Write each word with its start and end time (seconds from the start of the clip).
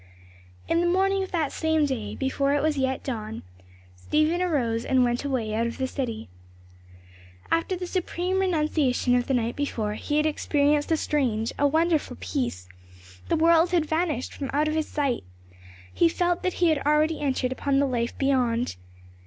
In 0.67 0.81
the 0.81 0.87
morning 0.87 1.21
of 1.21 1.29
that 1.31 1.51
same 1.51 1.85
day, 1.85 2.15
before 2.15 2.55
it 2.55 2.63
was 2.63 2.75
yet 2.75 3.03
dawn, 3.03 3.43
Stephen 3.95 4.41
arose 4.41 4.83
and 4.83 5.03
went 5.03 5.23
away 5.23 5.53
out 5.53 5.67
of 5.67 5.77
the 5.77 5.85
city. 5.87 6.27
After 7.51 7.75
the 7.77 7.85
supreme 7.85 8.39
renunciation 8.39 9.13
of 9.13 9.27
the 9.27 9.35
night 9.35 9.55
before, 9.55 9.93
he 9.93 10.17
had 10.17 10.25
experienced 10.25 10.91
a 10.91 10.97
strange, 10.97 11.53
a 11.59 11.67
wonderful 11.67 12.17
peace: 12.19 12.67
the 13.29 13.35
world 13.37 13.73
had 13.73 13.85
vanished 13.85 14.33
from 14.33 14.49
out 14.53 14.65
his 14.65 14.87
sight; 14.87 15.23
he 15.93 16.09
felt 16.09 16.41
that 16.41 16.53
he 16.53 16.69
had 16.69 16.79
already 16.79 17.19
entered 17.21 17.51
upon 17.51 17.77
the 17.77 17.85
life 17.85 18.17
beyond. 18.17 18.77